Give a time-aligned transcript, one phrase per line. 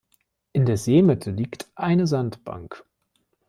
[0.51, 2.83] In der Seemitte liegt eine Sandbank.